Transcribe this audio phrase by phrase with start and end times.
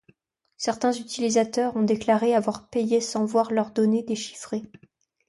[0.57, 4.63] Certains utilisateurs ont déclaré avoir payé sans voir leurs données déchiffrées.